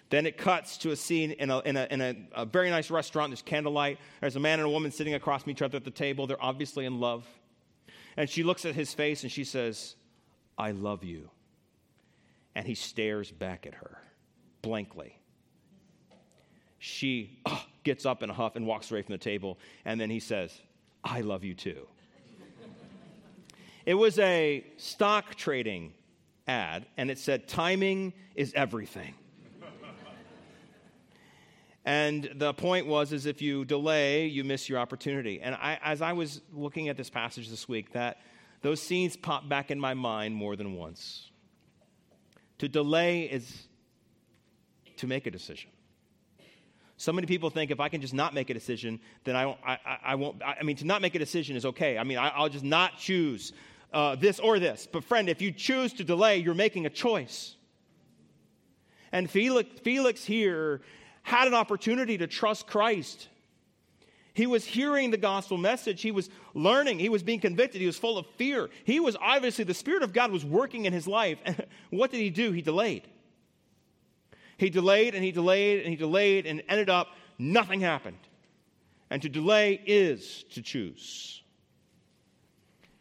[0.10, 2.89] Then it cuts to a scene in a, in, a, in a, a, very nice
[2.89, 3.32] restaurant.
[3.32, 4.00] There's candlelight.
[4.22, 6.28] There's a man and a woman sitting across from each other at the table.
[6.28, 7.26] They're obviously in love.
[8.15, 9.96] And she looks at his face and she says,
[10.58, 11.30] I love you.
[12.56, 14.00] And he stares back at her
[14.62, 15.20] blankly.
[16.80, 19.60] She oh, gets up in a huff and walks away from the table.
[19.86, 20.58] And then he says,
[21.04, 21.88] I love you too.
[23.86, 25.93] it was a stock trading
[26.48, 29.13] ad, and it said, Timing is everything.
[31.88, 35.39] And the point was, is if you delay, you miss your opportunity.
[35.41, 38.17] And I, as I was looking at this passage this week, that
[38.62, 41.32] those scenes popped back in my mind more than once.
[42.58, 43.69] To delay is
[44.97, 45.69] to make a decision.
[46.97, 49.60] So many people think if I can just not make a decision, then I, won't,
[49.65, 50.41] I, I won't.
[50.43, 51.97] I mean, to not make a decision is okay.
[51.97, 53.54] I mean, I, will just not choose
[53.93, 54.89] uh, this or this.
[54.91, 57.56] But, friend, if you choose to delay, you're making a choice.
[59.13, 60.82] And Felix, Felix here
[61.28, 63.28] had an opportunity to trust Christ.
[64.34, 66.02] He was hearing the gospel message.
[66.02, 67.00] He was learning.
[67.00, 67.82] He was being convicted.
[67.82, 68.70] He was full of fear.
[68.86, 71.38] He was obviously, the Spirit of God was working in his life.
[71.44, 72.54] And what did he do?
[72.54, 73.10] He delayed.
[74.56, 78.20] He delayed and he delayed and he delayed and ended up nothing happened.
[79.10, 81.44] And to delay is to choose.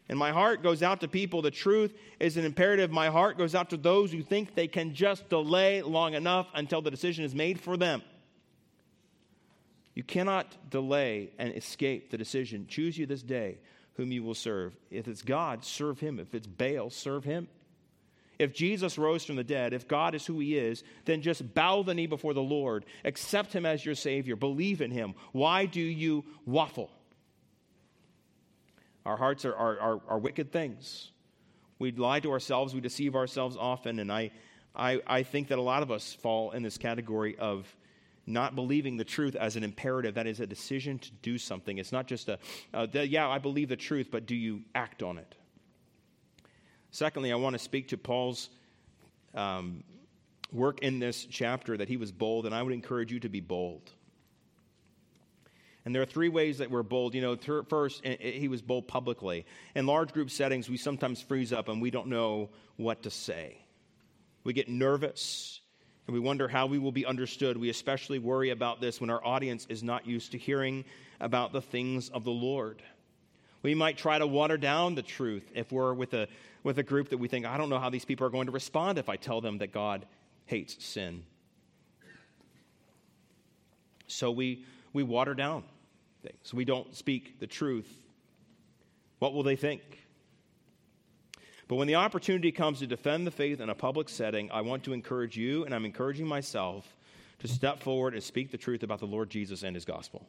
[0.09, 1.41] And my heart goes out to people.
[1.41, 2.91] The truth is an imperative.
[2.91, 6.81] My heart goes out to those who think they can just delay long enough until
[6.81, 8.01] the decision is made for them.
[9.97, 12.67] You cannot delay and escape the decision.
[12.67, 13.57] Choose you this day
[13.95, 14.77] whom you will serve.
[14.91, 16.19] If it's God, serve him.
[16.19, 17.47] If it's Baal, serve him.
[18.37, 21.81] If Jesus rose from the dead, if God is who he is, then just bow
[21.81, 22.85] the knee before the Lord.
[23.05, 24.35] Accept him as your Savior.
[24.35, 25.15] Believe in him.
[25.31, 26.91] Why do you waffle?
[29.03, 31.09] Our hearts are, are, are, are wicked things.
[31.79, 34.29] We lie to ourselves, we deceive ourselves often, and I,
[34.75, 37.75] I, I think that a lot of us fall in this category of
[38.27, 40.15] not believing the truth as an imperative.
[40.15, 41.77] That is a decision to do something.
[41.77, 42.37] It's not just a,
[42.73, 45.33] uh, the, yeah, I believe the truth, but do you act on it?
[46.91, 48.49] Secondly, I want to speak to Paul's
[49.33, 49.83] um,
[50.51, 53.39] work in this chapter that he was bold, and I would encourage you to be
[53.39, 53.91] bold.
[55.85, 57.15] And there are three ways that we're bold.
[57.15, 59.45] You know, first, he was bold publicly.
[59.73, 63.57] In large group settings, we sometimes freeze up and we don't know what to say.
[64.43, 65.61] We get nervous
[66.07, 67.57] and we wonder how we will be understood.
[67.57, 70.85] We especially worry about this when our audience is not used to hearing
[71.19, 72.81] about the things of the Lord.
[73.61, 76.29] We might try to water down the truth if we're with a,
[76.63, 78.53] with a group that we think, I don't know how these people are going to
[78.53, 80.05] respond if I tell them that God
[80.45, 81.23] hates sin.
[84.07, 85.63] So we, we water down
[86.23, 86.53] things.
[86.53, 87.91] We don't speak the truth.
[89.19, 89.81] What will they think?
[91.67, 94.83] But when the opportunity comes to defend the faith in a public setting, I want
[94.85, 96.95] to encourage you, and I'm encouraging myself,
[97.39, 100.27] to step forward and speak the truth about the Lord Jesus and his gospel.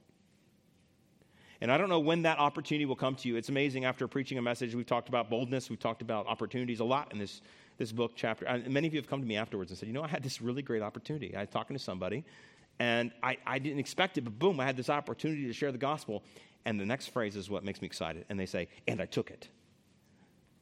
[1.61, 3.37] And I don't know when that opportunity will come to you.
[3.37, 6.85] It's amazing after preaching a message, we've talked about boldness, we've talked about opportunities a
[6.85, 7.41] lot in this,
[7.79, 8.45] this book chapter.
[8.45, 10.23] And many of you have come to me afterwards and said, you know, I had
[10.23, 11.35] this really great opportunity.
[11.35, 12.25] I was talking to somebody,
[12.79, 15.79] and I, I didn't expect it, but boom, I had this opportunity to share the
[15.79, 16.23] gospel.
[16.65, 18.25] And the next phrase is what makes me excited.
[18.29, 19.49] And they say, and I took it.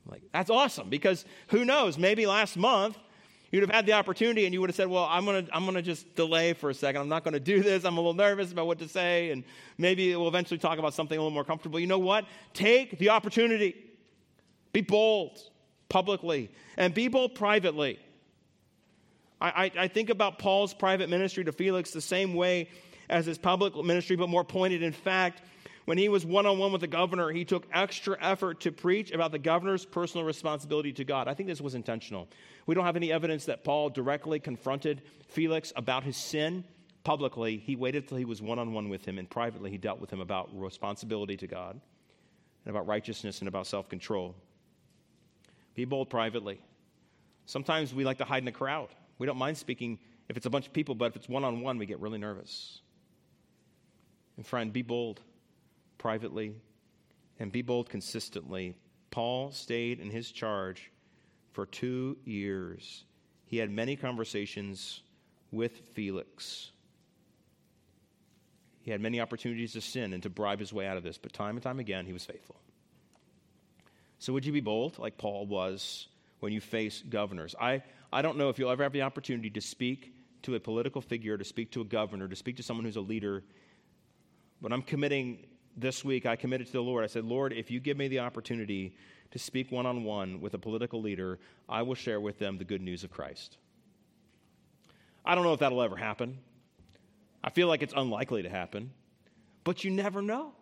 [0.09, 1.99] Like, that's awesome because who knows?
[1.99, 2.97] Maybe last month
[3.51, 5.64] you'd have had the opportunity and you would have said, Well, I'm going to I'm
[5.64, 7.01] gonna just delay for a second.
[7.01, 7.85] I'm not going to do this.
[7.85, 9.31] I'm a little nervous about what to say.
[9.31, 9.45] And
[9.79, 11.81] maybe we'll eventually talk about something a little more comfortable.
[11.81, 12.27] You know what?
[12.54, 13.75] Take the opportunity.
[14.73, 15.38] Be bold
[15.88, 17.98] publicly and be bold privately.
[19.40, 22.69] I, I, I think about Paul's private ministry to Felix the same way
[23.09, 24.83] as his public ministry, but more pointed.
[24.83, 25.42] In fact,
[25.87, 29.12] when he was one on one with the governor, he took extra effort to preach
[29.12, 31.28] about the governor's personal responsibility to God.
[31.28, 32.28] I think this was intentional.
[32.66, 36.64] We don't have any evidence that Paul directly confronted Felix about his sin
[37.04, 37.58] publicly.
[37.58, 40.12] He waited till he was one on one with him, and privately he dealt with
[40.12, 41.80] him about responsibility to God
[42.64, 44.34] and about righteousness and about self control.
[45.76, 46.60] Be bold privately.
[47.44, 48.88] Sometimes we like to hide in the crowd.
[49.18, 51.60] We don't mind speaking if it's a bunch of people, but if it's one on
[51.60, 52.80] one, we get really nervous.
[54.37, 55.20] And friend, be bold
[55.99, 56.55] privately,
[57.38, 58.77] and be bold consistently.
[59.11, 60.90] Paul stayed in his charge
[61.53, 63.05] for two years.
[63.47, 65.03] He had many conversations
[65.51, 66.71] with Felix.
[68.81, 71.33] He had many opportunities to sin and to bribe his way out of this, but
[71.33, 72.57] time and time again, he was faithful.
[74.19, 76.09] So, would you be bold like Paul was
[76.40, 77.55] when you face governors?
[77.61, 77.83] I,
[78.13, 81.37] I don't know if you'll ever have the opportunity to speak to a political figure,
[81.37, 83.42] to speak to a governor, to speak to someone who's a leader,
[84.63, 87.04] but I'm committing this week, I committed to the Lord.
[87.04, 88.94] I said, Lord, if you give me the opportunity
[89.31, 92.64] to speak one on one with a political leader, I will share with them the
[92.64, 93.58] good news of Christ.
[95.24, 96.38] I don't know if that'll ever happen.
[97.42, 98.92] I feel like it's unlikely to happen,
[99.64, 100.52] but you never know.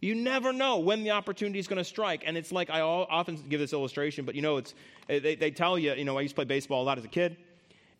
[0.00, 2.24] You never know when the opportunity is going to strike.
[2.26, 4.74] And it's like I often give this illustration, but you know, it's,
[5.08, 7.04] eh, they, they tell you, you know, I used to play baseball a lot as
[7.04, 7.36] a kid.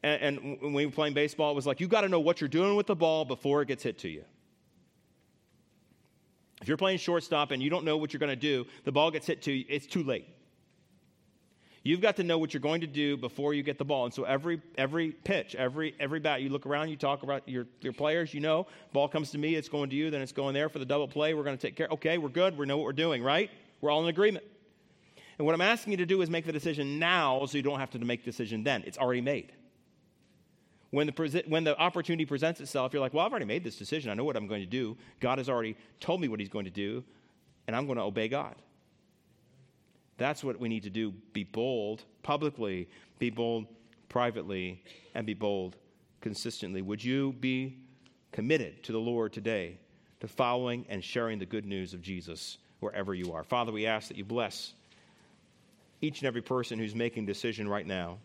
[0.03, 2.41] And, and when we were playing baseball, it was like, you got to know what
[2.41, 4.25] you're doing with the ball before it gets hit to you.
[6.63, 9.11] If you're playing shortstop and you don't know what you're going to do, the ball
[9.11, 10.27] gets hit to you, it's too late.
[11.83, 14.07] You've got to know what you're going to do before you get the ball.
[14.07, 17.67] And so every every pitch, every every bat, you look around, you talk about your,
[17.81, 20.53] your players, you know, ball comes to me, it's going to you, then it's going
[20.53, 21.33] there for the double play.
[21.33, 21.87] We're going to take care.
[21.93, 22.59] Okay, we're good.
[22.59, 23.51] We know what we're doing, right?
[23.81, 24.45] We're all in agreement.
[25.39, 27.79] And what I'm asking you to do is make the decision now so you don't
[27.79, 28.83] have to make the decision then.
[28.85, 29.53] It's already made.
[30.91, 34.11] When the, when the opportunity presents itself, you're like, well, I've already made this decision.
[34.11, 34.97] I know what I'm going to do.
[35.21, 37.05] God has already told me what He's going to do,
[37.67, 38.55] and I'm going to obey God.
[40.19, 43.67] That's what we need to do be bold publicly, be bold
[44.09, 44.83] privately,
[45.15, 45.77] and be bold
[46.21, 46.83] consistently.
[46.83, 47.79] Would you be
[48.33, 49.79] committed to the Lord today,
[50.21, 53.43] to following and sharing the good news of Jesus wherever you are?
[53.43, 54.73] Father, we ask that you bless
[56.01, 58.19] each and every person who's making decision right now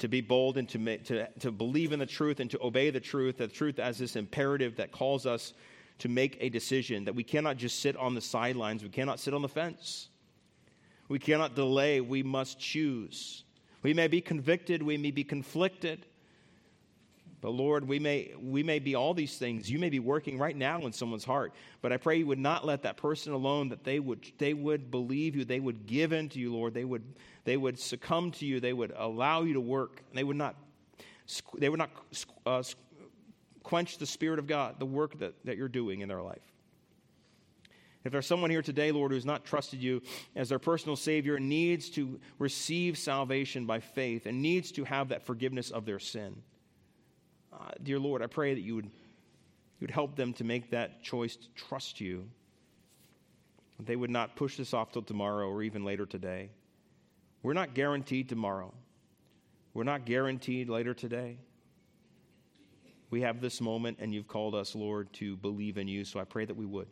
[0.00, 3.00] to be bold and to, to, to believe in the truth and to obey the
[3.00, 5.52] truth, the truth as this imperative that calls us
[5.98, 9.34] to make a decision, that we cannot just sit on the sidelines, we cannot sit
[9.34, 10.08] on the fence.
[11.08, 13.44] We cannot delay, we must choose.
[13.82, 16.06] We may be convicted, we may be conflicted.
[17.40, 19.70] But Lord, we may, we may be all these things.
[19.70, 21.54] You may be working right now in someone's heart.
[21.80, 24.90] But I pray you would not let that person alone, that they would, they would
[24.90, 26.74] believe you, they would give in to you, Lord.
[26.74, 27.02] They would,
[27.44, 30.02] they would succumb to you, they would allow you to work.
[30.12, 30.54] They would not,
[31.56, 31.90] they would not
[32.44, 32.62] uh,
[33.62, 36.42] quench the Spirit of God, the work that, that you're doing in their life.
[38.04, 40.02] If there's someone here today, Lord, who's not trusted you
[40.34, 45.08] as their personal Savior, and needs to receive salvation by faith and needs to have
[45.10, 46.42] that forgiveness of their sin,
[47.52, 51.02] uh, dear Lord, I pray that you would, you would help them to make that
[51.02, 52.28] choice to trust you.
[53.78, 56.50] They would not push this off till tomorrow or even later today.
[57.42, 58.74] We're not guaranteed tomorrow.
[59.72, 61.38] We're not guaranteed later today.
[63.10, 66.24] We have this moment, and you've called us, Lord, to believe in you, so I
[66.24, 66.88] pray that we would.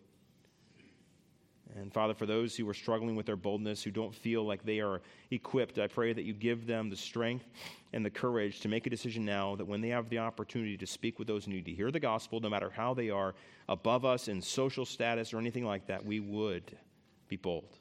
[1.77, 4.81] And Father, for those who are struggling with their boldness, who don't feel like they
[4.81, 7.45] are equipped, I pray that you give them the strength
[7.93, 10.87] and the courage to make a decision now that when they have the opportunity to
[10.87, 13.35] speak with those who need to hear the gospel, no matter how they are
[13.69, 16.77] above us in social status or anything like that, we would
[17.29, 17.77] be bold.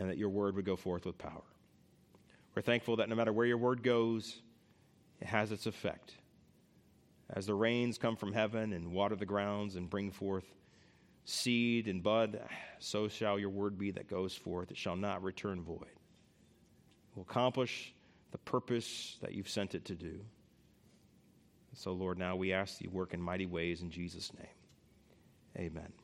[0.00, 1.44] And that your word would go forth with power.
[2.54, 4.40] We're thankful that no matter where your word goes,
[5.20, 6.14] it has its effect.
[7.30, 10.44] As the rains come from heaven and water the grounds and bring forth
[11.26, 12.40] seed and bud,
[12.78, 14.70] so shall your word be that goes forth.
[14.70, 15.82] It shall not return void.
[15.82, 17.92] It will accomplish
[18.30, 20.20] the purpose that you've sent it to do.
[21.74, 25.66] So, Lord, now we ask you work in mighty ways in Jesus' name.
[25.66, 25.92] Amen.